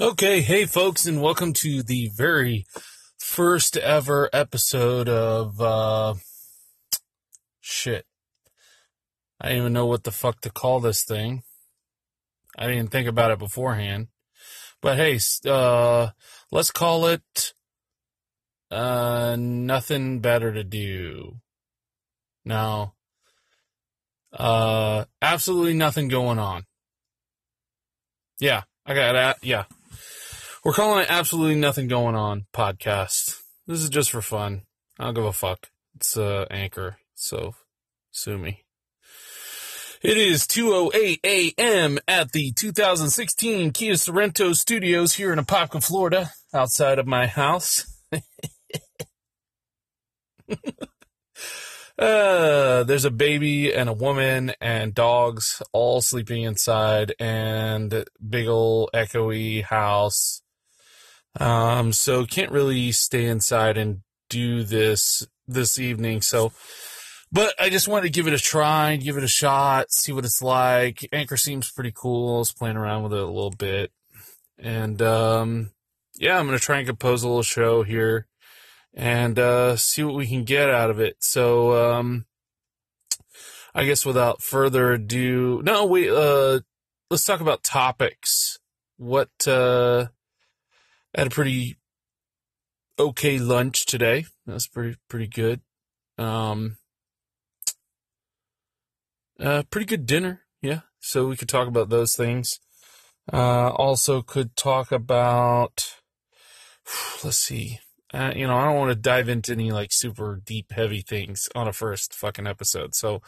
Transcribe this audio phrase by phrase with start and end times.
[0.00, 2.66] Okay, hey folks, and welcome to the very
[3.16, 6.14] first ever episode of uh
[7.60, 8.04] shit.
[9.40, 11.44] I don't even know what the fuck to call this thing.
[12.58, 14.08] I didn't think about it beforehand.
[14.82, 16.08] But hey, uh
[16.50, 17.54] let's call it
[18.70, 21.36] uh nothing better to do.
[22.44, 22.94] Now
[24.32, 26.65] Uh absolutely nothing going on.
[28.38, 29.38] Yeah, I got that.
[29.42, 29.64] Yeah.
[30.64, 33.40] We're calling it Absolutely Nothing Going On podcast.
[33.66, 34.62] This is just for fun.
[34.98, 35.68] I don't give a fuck.
[35.94, 37.54] It's uh, Anchor, so
[38.10, 38.64] sue me.
[40.02, 41.98] It is 2.08 a.m.
[42.06, 47.86] at the 2016 Kia Sorento Studios here in Apopka, Florida, outside of my house.
[51.98, 58.90] Uh, there's a baby and a woman and dogs all sleeping inside and big ol'
[58.92, 60.42] echoey house.
[61.40, 66.20] Um, so can't really stay inside and do this this evening.
[66.20, 66.52] So,
[67.32, 70.24] but I just wanted to give it a try, give it a shot, see what
[70.24, 71.08] it's like.
[71.12, 72.36] Anchor seems pretty cool.
[72.36, 73.90] I was playing around with it a little bit.
[74.58, 75.70] And, um,
[76.18, 78.26] yeah, I'm to try and compose a little show here
[78.96, 81.16] and uh, see what we can get out of it.
[81.20, 82.24] So, um,
[83.74, 86.60] I guess without further ado, no, wait, uh,
[87.10, 88.58] let's talk about topics.
[88.96, 90.06] What, uh,
[91.14, 91.76] I had a pretty
[92.98, 94.24] okay lunch today.
[94.46, 95.60] That's pretty, pretty good.
[96.16, 96.78] Um,
[99.38, 100.40] uh, pretty good dinner.
[100.62, 100.80] Yeah.
[101.00, 102.58] So we could talk about those things.
[103.30, 105.96] Uh, also could talk about,
[107.24, 107.80] let's see,
[108.16, 111.50] uh, you know, I don't want to dive into any like super deep, heavy things
[111.54, 112.94] on a first fucking episode.
[112.94, 113.20] So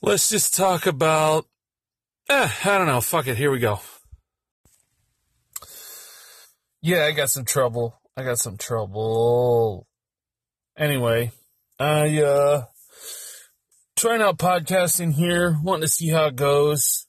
[0.00, 1.46] let's just talk about,
[2.28, 3.00] eh, I don't know.
[3.00, 3.36] Fuck it.
[3.36, 3.78] Here we go.
[6.80, 8.00] Yeah, I got some trouble.
[8.16, 9.86] I got some trouble.
[10.76, 11.30] Anyway,
[11.78, 12.64] I, uh,
[13.94, 17.06] trying out podcasting here, wanting to see how it goes.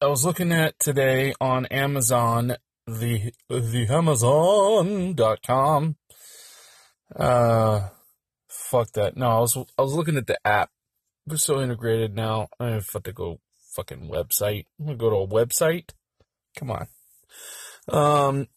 [0.00, 2.56] I was looking at today on Amazon
[2.86, 5.96] the the Amazon.com.
[7.14, 7.88] Uh,
[8.48, 9.16] fuck that.
[9.16, 10.70] No, I was I was looking at the app.
[11.26, 12.48] We're so integrated now.
[12.60, 13.40] I have to go
[13.74, 14.66] fucking website.
[14.78, 15.90] I'm gonna go to a website.
[16.56, 16.86] Come on.
[17.88, 18.48] Um,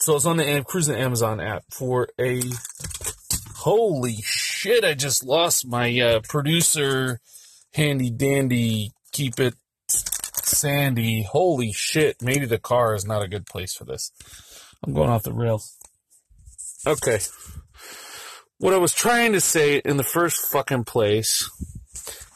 [0.00, 2.42] so it's on the cruising Amazon app for a.
[3.56, 4.84] Holy shit!
[4.84, 7.20] I just lost my uh, producer,
[7.72, 8.92] handy dandy.
[9.12, 9.54] Keep it
[10.54, 11.22] sandy.
[11.22, 12.22] Holy shit.
[12.22, 14.10] Maybe the car is not a good place for this.
[14.82, 15.76] I'm going off the rails.
[16.86, 17.18] Okay.
[18.58, 21.50] What I was trying to say in the first fucking place,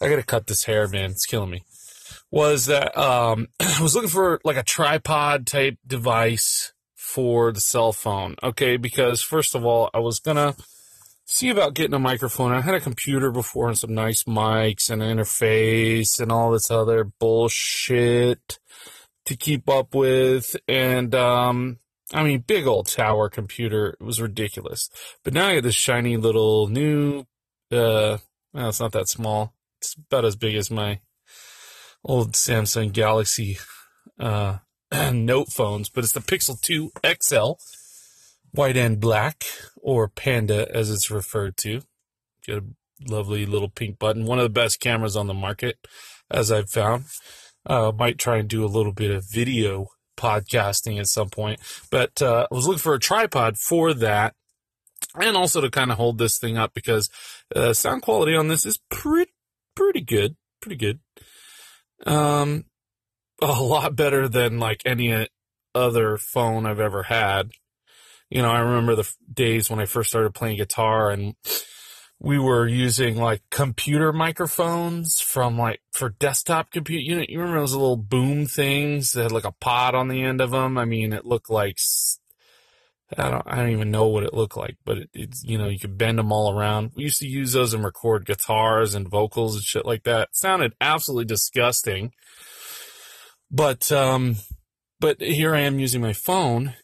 [0.00, 1.10] I gotta cut this hair, man.
[1.10, 1.64] It's killing me.
[2.30, 7.92] Was that, um, I was looking for like a tripod type device for the cell
[7.92, 8.36] phone.
[8.42, 8.76] Okay.
[8.76, 10.54] Because first of all, I was gonna,
[11.28, 12.52] see about getting a microphone.
[12.52, 16.70] I had a computer before and some nice mics and an interface and all this
[16.70, 18.58] other bullshit
[19.26, 20.56] to keep up with.
[20.66, 21.78] And, um,
[22.14, 23.96] I mean, big old tower computer.
[24.00, 24.88] It was ridiculous.
[25.22, 27.20] But now I got this shiny little new,
[27.70, 28.18] uh,
[28.54, 29.54] well, it's not that small.
[29.82, 31.00] It's about as big as my
[32.02, 33.58] old Samsung Galaxy,
[34.18, 34.58] uh,
[35.12, 36.90] note phones, but it's the Pixel 2
[37.22, 37.52] XL
[38.52, 39.44] white and black,
[39.80, 41.82] or Panda as it's referred to.
[42.44, 42.64] Get a
[43.06, 44.24] lovely little pink button.
[44.24, 45.78] One of the best cameras on the market,
[46.30, 47.04] as I've found.
[47.66, 51.60] Uh, might try and do a little bit of video podcasting at some point,
[51.90, 54.34] but uh, I was looking for a tripod for that,
[55.20, 57.10] and also to kind of hold this thing up because
[57.54, 59.32] uh, sound quality on this is pretty
[59.74, 61.00] pretty good, pretty good.
[62.06, 62.64] Um,
[63.40, 65.28] a lot better than like any
[65.74, 67.50] other phone I've ever had
[68.30, 71.34] you know, I remember the days when I first started playing guitar and
[72.20, 77.04] we were using like computer microphones from like for desktop compute.
[77.04, 80.22] You know, you remember those little boom things that had like a pod on the
[80.22, 80.76] end of them?
[80.76, 81.78] I mean, it looked like
[83.16, 85.68] I don't I don't even know what it looked like, but it, it's you know
[85.68, 86.92] you could bend them all around.
[86.94, 90.22] We used to use those and record guitars and vocals and shit like that.
[90.22, 92.12] It sounded absolutely disgusting,
[93.50, 94.36] but um,
[95.00, 96.74] but here I am using my phone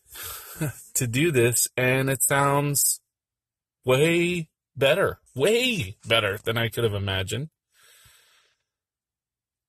[0.95, 3.01] to do this, and it sounds
[3.85, 7.49] way better, way better than I could have imagined.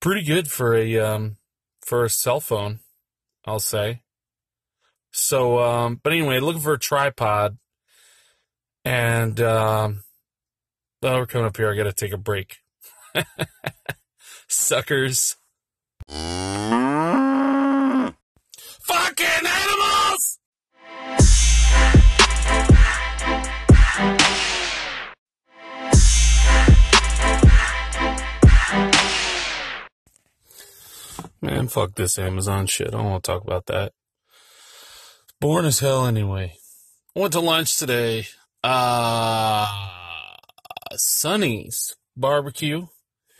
[0.00, 1.36] Pretty good for a um,
[1.80, 2.80] for a cell phone,
[3.44, 4.02] I'll say.
[5.10, 7.58] So, um, but anyway, looking for a tripod,
[8.84, 10.02] and um,
[11.02, 11.72] well, we're coming up here.
[11.72, 12.58] I got to take a break,
[14.48, 15.36] suckers.
[18.86, 20.38] Fucking animals!
[31.46, 32.88] Man, fuck this Amazon shit.
[32.88, 33.92] I don't want to talk about that.
[35.40, 36.54] Boring as hell anyway.
[37.14, 38.26] Went to lunch today.
[38.64, 39.68] Uh,
[40.96, 42.88] Sonny's barbecue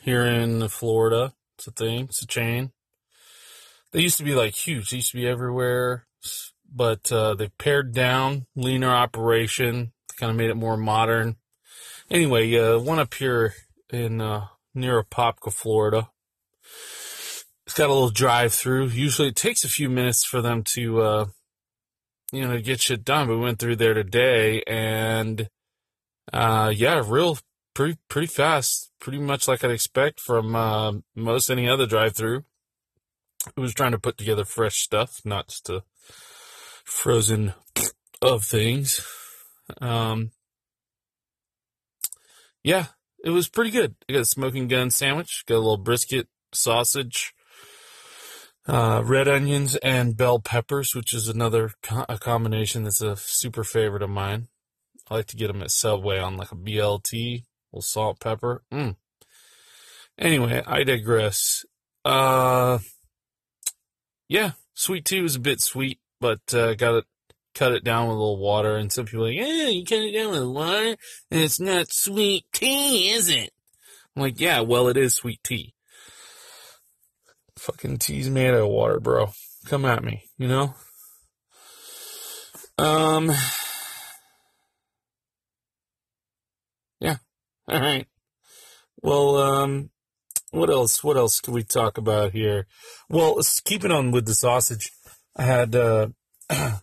[0.02, 1.34] here in Florida.
[1.58, 2.04] It's a thing.
[2.04, 2.70] It's a chain.
[3.90, 4.90] They used to be like huge.
[4.90, 6.06] They used to be everywhere,
[6.72, 9.90] but uh, they pared down, leaner operation.
[10.16, 11.38] Kind of made it more modern.
[12.08, 13.54] Anyway, uh, one up here
[13.90, 16.10] in uh, near Apopka, Florida.
[17.66, 18.88] It's got a little drive through.
[18.88, 21.24] Usually it takes a few minutes for them to, uh,
[22.32, 23.26] you know, get shit done.
[23.26, 25.48] But we went through there today and,
[26.32, 27.38] uh, yeah, real,
[27.74, 28.92] pretty, pretty fast.
[29.00, 32.44] Pretty much like I'd expect from, uh, most any other drive through.
[33.56, 35.82] It was trying to put together fresh stuff, not just a
[36.84, 37.54] frozen
[38.22, 39.00] of things.
[39.80, 40.30] Um,
[42.62, 42.86] yeah,
[43.24, 43.94] it was pretty good.
[44.08, 47.34] I got a smoking gun sandwich, got a little brisket, sausage,
[48.66, 53.64] uh, red onions, and bell peppers, which is another co- a combination that's a super
[53.64, 54.48] favorite of mine.
[55.08, 58.62] I like to get them at Subway on like a BLT, little salt, pepper.
[58.72, 58.96] Mm.
[60.18, 61.64] Anyway, I digress.
[62.04, 62.78] Uh,
[64.28, 67.04] yeah, sweet tea was a bit sweet, but uh, got it
[67.56, 68.76] cut it down with a little water.
[68.76, 70.96] And some people are like, yeah, you cut it down with water
[71.30, 73.50] and it's not sweet tea, is it?
[74.14, 75.74] I'm like, yeah, well, it is sweet tea.
[77.58, 79.30] Fucking tease me out of water, bro.
[79.66, 80.74] Come at me, you know?
[82.78, 83.32] Um,
[87.00, 87.16] yeah.
[87.68, 88.06] All right.
[89.02, 89.90] Well, um,
[90.50, 91.02] what else?
[91.02, 92.66] What else can we talk about here?
[93.08, 94.90] Well, keeping on with the sausage,
[95.34, 96.08] I had, uh,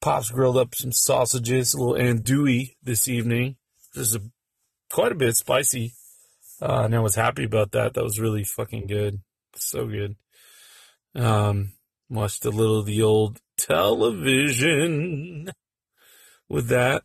[0.00, 3.56] Pops grilled up some sausages, a little andouille this evening.
[3.94, 4.20] This is a,
[4.88, 5.94] quite a bit spicy.
[6.60, 7.94] Uh, and I was happy about that.
[7.94, 9.20] That was really fucking good.
[9.56, 10.16] So good.
[11.14, 11.72] Um,
[12.08, 15.50] watched a little of the old television
[16.48, 17.02] with that.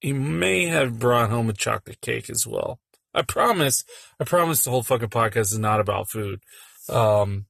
[0.00, 2.80] He may have brought home a chocolate cake as well.
[3.14, 3.84] I promise,
[4.20, 6.40] I promise the whole fucking podcast is not about food.
[6.88, 7.46] Um,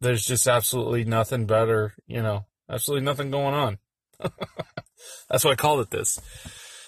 [0.00, 3.78] there's just absolutely nothing better, you know, Absolutely nothing going on.
[5.28, 6.18] That's why I called it this.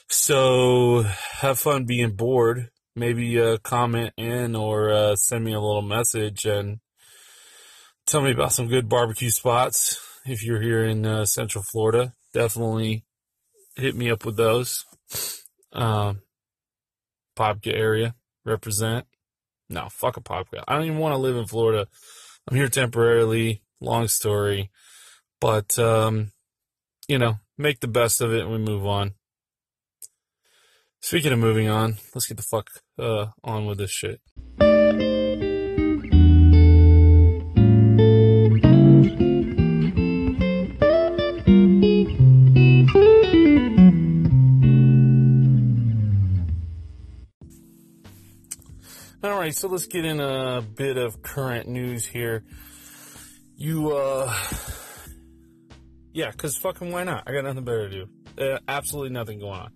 [0.08, 2.70] So have fun being bored.
[2.98, 6.78] Maybe uh, comment in or uh, send me a little message and
[8.06, 10.00] tell me about some good barbecue spots.
[10.24, 13.04] If you're here in uh, Central Florida, definitely
[13.76, 14.84] hit me up with those.
[15.72, 16.22] Um,
[17.36, 18.14] Popka area
[18.46, 19.06] represent.
[19.68, 20.64] No, fuck a Popka.
[20.66, 21.88] I don't even want to live in Florida.
[22.48, 23.62] I'm here temporarily.
[23.80, 24.70] Long story.
[25.38, 26.32] But, um,
[27.08, 29.12] you know, make the best of it and we move on.
[31.00, 34.20] Speaking of moving on, let's get the fuck uh, on with this shit.
[49.22, 52.42] All right, so let's get in a bit of current news here.
[53.56, 54.34] You, uh,
[56.12, 57.24] yeah, because fucking why not?
[57.26, 58.08] I got nothing better to do.
[58.38, 59.72] Uh, absolutely nothing going on.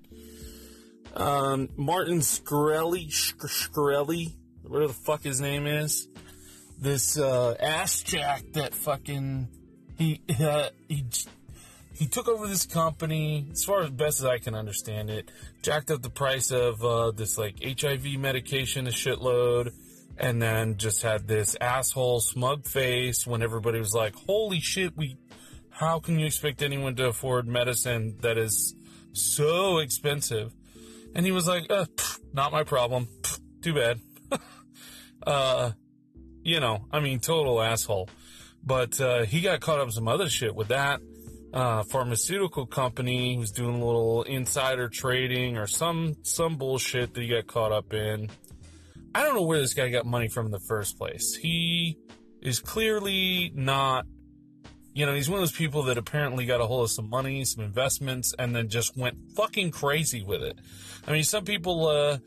[1.14, 6.08] Um, Martin Shkreli, Shkreli, whatever the fuck his name is,
[6.78, 9.48] this uh, ass jack that fucking
[9.98, 11.04] he uh, he
[11.94, 13.48] he took over this company.
[13.52, 15.30] As far as best as I can understand it,
[15.62, 19.72] jacked up the price of uh, this like HIV medication a shitload,
[20.16, 25.16] and then just had this asshole smug face when everybody was like, "Holy shit, we
[25.70, 28.74] how can you expect anyone to afford medicine that is
[29.12, 30.52] so expensive?
[31.14, 33.08] And he was like, uh, pff, not my problem.
[33.22, 34.00] Pff, too bad.
[35.26, 35.72] uh,
[36.42, 38.08] you know, I mean, total asshole.
[38.62, 41.00] But, uh, he got caught up some other shit with that.
[41.52, 47.28] Uh, pharmaceutical company was doing a little insider trading or some, some bullshit that he
[47.28, 48.30] got caught up in.
[49.14, 51.34] I don't know where this guy got money from in the first place.
[51.34, 51.98] He
[52.40, 54.06] is clearly not
[55.00, 57.42] you know, he's one of those people that apparently got a hold of some money,
[57.46, 60.58] some investments, and then just went fucking crazy with it.
[61.08, 62.18] I mean, some people, uh,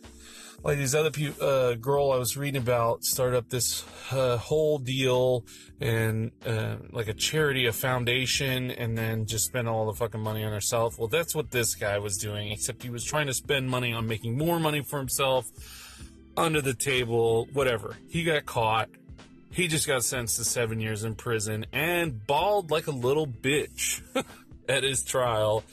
[0.63, 5.45] like these other uh, girl I was reading about started up this uh, whole deal
[5.79, 10.43] and uh, like a charity, a foundation, and then just spent all the fucking money
[10.43, 10.97] on herself.
[10.97, 14.07] Well, that's what this guy was doing, except he was trying to spend money on
[14.07, 15.45] making more money for himself
[16.35, 17.97] under the table, whatever.
[18.09, 18.89] He got caught
[19.53, 24.01] he just got sentenced to seven years in prison and bawled like a little bitch
[24.67, 25.63] at his trial,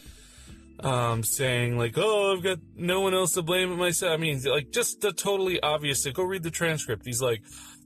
[0.80, 4.42] um, saying like, "Oh, I've got no one else to blame but myself." I mean,
[4.42, 6.06] like just the totally obvious.
[6.06, 7.06] Go read the transcript.
[7.06, 7.42] He's like,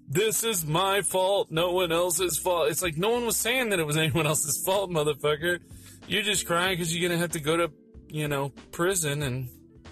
[0.09, 2.71] this is my fault, no one else's fault.
[2.71, 5.61] It's like no one was saying that it was anyone else's fault, motherfucker.
[6.09, 7.71] You're just crying because you're gonna have to go to,
[8.09, 9.49] you know, prison and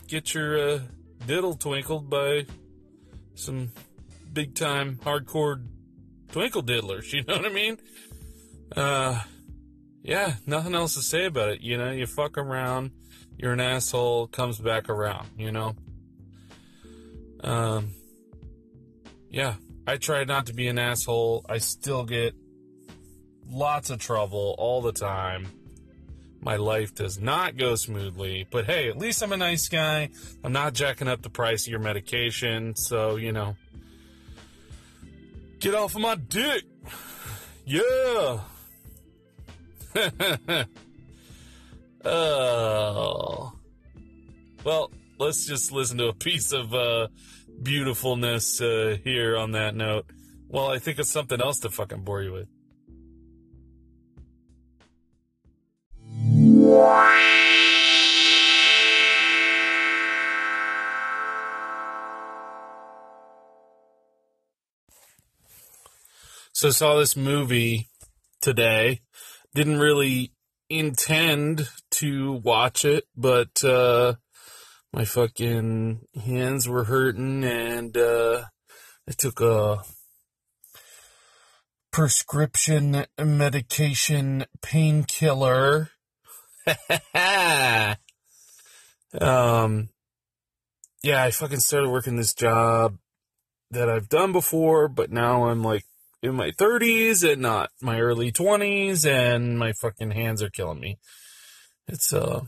[0.09, 0.79] get your uh,
[1.29, 2.47] diddle twinkled by
[3.35, 3.71] some
[4.33, 5.63] big time hardcore
[6.33, 7.13] twinkle diddlers.
[7.13, 7.79] You know what I mean?
[8.75, 9.21] Uh,
[10.03, 11.61] yeah, nothing else to say about it.
[11.61, 12.91] You know, you fuck around,
[13.37, 15.29] you're an asshole, comes back around.
[15.39, 15.77] You know.
[17.45, 17.93] Um.
[19.31, 19.55] Yeah,
[19.87, 21.47] I try not to be an asshole.
[21.49, 22.35] I still get
[23.49, 25.47] lots of trouble all the time.
[26.41, 30.11] My life does not go smoothly, but hey, at least I'm a nice guy.
[30.45, 33.57] I'm not jacking up the price of your medication, so, you know.
[35.63, 36.65] Get off of my dick!
[37.65, 38.41] Yeah!
[42.05, 43.53] oh.
[44.65, 44.91] Well,
[45.21, 47.07] let's just listen to a piece of uh,
[47.63, 50.07] beautifulness uh, here on that note.
[50.49, 52.49] Well, I think it's something else to fucking bore you with.
[66.63, 67.89] So saw this movie
[68.41, 69.01] today.
[69.53, 70.31] Didn't really
[70.71, 74.15] intend to watch it, but uh,
[74.93, 78.45] my fucking hands were hurting and uh,
[79.09, 79.83] I took a
[81.91, 85.89] prescription medication painkiller.
[89.21, 89.89] um,
[91.03, 92.99] yeah, I fucking started working this job
[93.73, 95.83] that I've done before, but now I'm like
[96.23, 100.99] in my 30s and not my early 20s, and my fucking hands are killing me.
[101.89, 102.43] It's a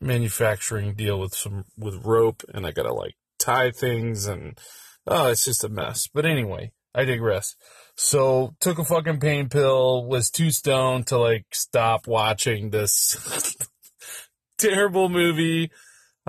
[0.00, 4.58] manufacturing deal with some with rope, and I gotta like tie things, and
[5.06, 6.08] oh, it's just a mess.
[6.12, 7.54] But anyway, I digress.
[7.96, 13.56] So took a fucking pain pill, was too stoned to like stop watching this
[14.58, 15.70] terrible movie.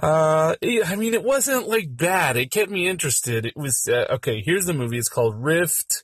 [0.02, 2.38] Uh, I mean, it wasn't like bad.
[2.38, 3.48] It kept me interested.
[3.48, 5.00] It was, uh, okay, here's the movie.
[5.00, 6.04] It's called Rift.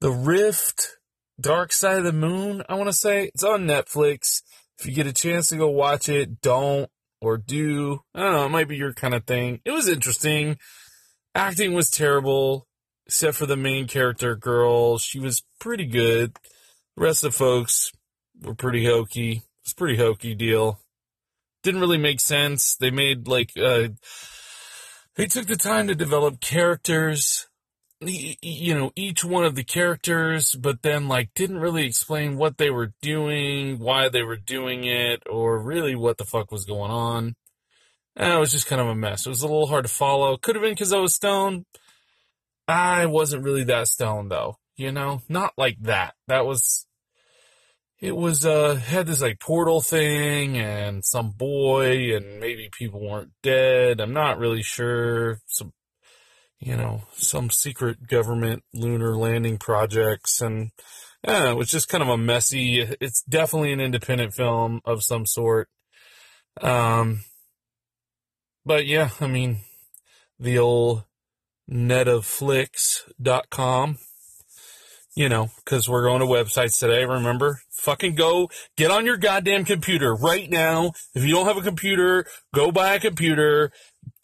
[0.00, 0.98] The Rift,
[1.40, 3.30] Dark Side of the Moon, I want to say.
[3.34, 4.42] It's on Netflix.
[4.78, 8.00] If you get a chance to go watch it, don't or do.
[8.14, 9.60] I don't know, it might be your kind of thing.
[9.64, 10.58] It was interesting.
[11.34, 12.66] Acting was terrible,
[13.06, 14.98] except for the main character girl.
[14.98, 16.34] She was pretty good.
[16.96, 17.90] The rest of the folks
[18.42, 19.42] were pretty hokey.
[19.62, 20.80] It's pretty hokey deal.
[21.62, 22.76] Didn't really make sense.
[22.76, 23.88] They made like uh
[25.16, 27.46] they took the time to develop characters
[28.00, 32.68] you know each one of the characters but then like didn't really explain what they
[32.68, 37.34] were doing why they were doing it or really what the fuck was going on.
[38.16, 39.26] And it was just kind of a mess.
[39.26, 40.36] It was a little hard to follow.
[40.36, 41.64] Could have been because i was stoned.
[42.68, 45.22] I wasn't really that stoned though you know?
[45.28, 46.14] Not like that.
[46.28, 46.86] That was
[48.00, 53.32] it was uh had this like portal thing and some boy and maybe people weren't
[53.42, 54.00] dead.
[54.00, 55.40] I'm not really sure.
[55.46, 55.72] Some
[56.64, 60.40] you know, some secret government lunar landing projects.
[60.40, 60.70] And
[61.22, 65.26] yeah, it was just kind of a messy, it's definitely an independent film of some
[65.26, 65.68] sort.
[66.62, 67.24] Um,
[68.64, 69.58] but yeah, I mean,
[70.40, 71.04] the old
[71.70, 73.98] netoflix.com,
[75.14, 77.60] you know, because we're going to websites today, remember?
[77.72, 80.92] Fucking go get on your goddamn computer right now.
[81.14, 83.70] If you don't have a computer, go buy a computer,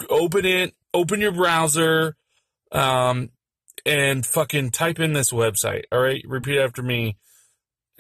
[0.09, 2.17] open it, open your browser,
[2.73, 3.31] um,
[3.85, 5.85] and fucking type in this website.
[5.93, 7.17] All right, repeat after me.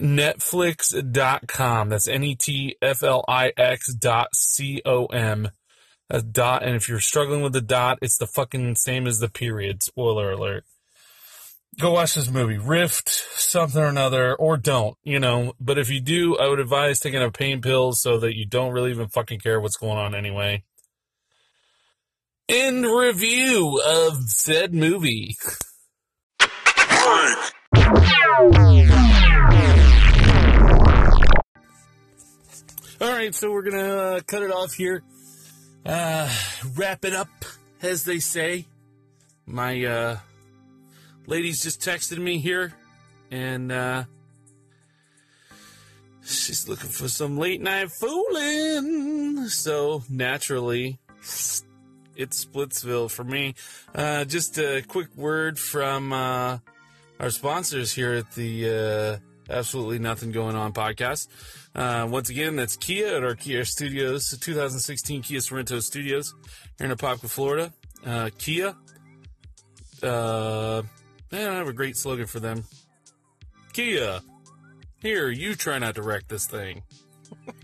[0.00, 1.90] Netflix.com.
[1.90, 5.50] That's N E T F L I X dot C O M.
[6.08, 6.62] That's dot.
[6.62, 9.82] And if you're struggling with the dot, it's the fucking same as the period.
[9.82, 10.64] Spoiler alert.
[11.78, 12.58] Go watch this movie.
[12.58, 15.52] Rift, something or another, or don't, you know.
[15.60, 18.72] But if you do, I would advise taking a pain pill so that you don't
[18.72, 20.64] really even fucking care what's going on anyway
[22.50, 25.36] in review of said movie.
[33.00, 35.04] All right, so we're gonna uh, cut it off here.
[35.86, 36.28] Uh,
[36.74, 37.28] wrap it up,
[37.82, 38.66] as they say.
[39.46, 40.18] My uh,
[41.26, 42.72] lady's just texted me here,
[43.30, 44.04] and uh,
[46.24, 49.46] she's looking for some late night fooling.
[49.46, 50.98] So naturally,
[52.20, 53.54] it's Splitsville for me.
[53.94, 56.58] Uh, just a quick word from uh,
[57.18, 61.28] our sponsors here at the uh, Absolutely Nothing Going On podcast.
[61.74, 66.34] Uh, once again, that's Kia at our Kia Studios, 2016 Kia Sorento Studios
[66.78, 67.72] here in Apopka, Florida.
[68.04, 68.74] Uh, Kia,
[70.02, 70.82] uh,
[71.32, 72.64] I don't have a great slogan for them.
[73.72, 74.20] Kia,
[75.00, 76.82] here, you try not to wreck this thing.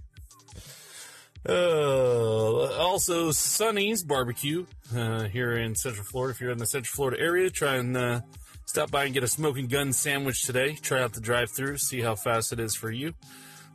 [1.49, 6.33] uh, also, Sonny's Barbecue uh, here in Central Florida.
[6.35, 8.21] If you're in the Central Florida area, try and uh,
[8.65, 10.75] stop by and get a smoking gun sandwich today.
[10.75, 13.15] Try out the drive-through, see how fast it is for you.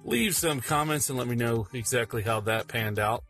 [0.03, 3.23] Leave some comments and let me know exactly how that panned out.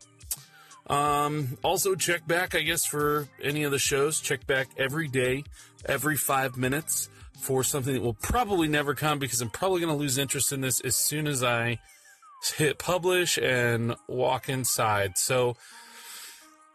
[0.86, 4.20] Um, also check back, I guess, for any of the shows.
[4.20, 5.44] Check back every day,
[5.86, 7.08] every five minutes
[7.40, 10.60] for something that will probably never come because I'm probably going to lose interest in
[10.60, 11.78] this as soon as I
[12.50, 15.16] hit publish and walk inside.
[15.16, 15.56] So,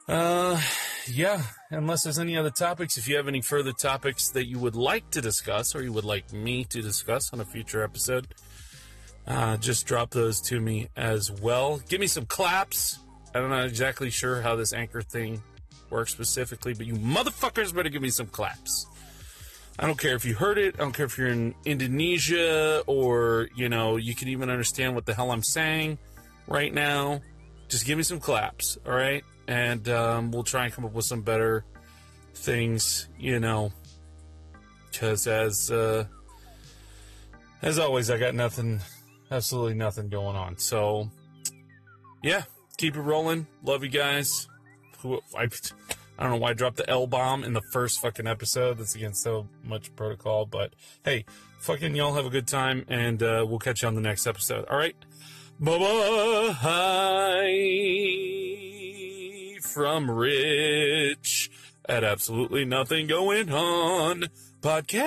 [0.07, 0.61] uh,
[1.07, 4.75] yeah, unless there's any other topics, if you have any further topics that you would
[4.75, 8.27] like to discuss or you would like me to discuss on a future episode,
[9.27, 11.81] uh, just drop those to me as well.
[11.89, 12.99] Give me some claps
[13.37, 15.41] I'm not exactly sure how this anchor thing
[15.89, 18.87] works specifically, but you motherfuckers better give me some claps.
[19.79, 20.75] I don't care if you heard it.
[20.75, 25.05] I don't care if you're in Indonesia or, you know, you can even understand what
[25.05, 25.99] the hell I'm saying
[26.47, 27.21] right now.
[27.67, 29.23] Just give me some claps, all right?
[29.47, 31.63] And um, we'll try and come up with some better
[32.33, 33.71] things, you know.
[34.91, 36.05] Because as uh,
[37.61, 38.79] as always, I got nothing,
[39.29, 40.57] absolutely nothing going on.
[40.57, 41.11] So,
[42.23, 42.43] yeah,
[42.77, 43.45] keep it rolling.
[43.63, 44.47] Love you guys.
[45.35, 45.49] I,
[46.17, 48.77] I don't know why I dropped the L bomb in the first fucking episode.
[48.77, 51.25] That's against so much protocol, but hey,
[51.59, 54.65] fucking y'all have a good time, and uh, we'll catch you on the next episode.
[54.65, 54.95] All right,
[55.59, 56.55] bye bye
[59.61, 61.51] from Rich
[61.87, 64.25] at absolutely nothing going on
[64.61, 64.97] podcast.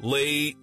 [0.00, 0.56] Late.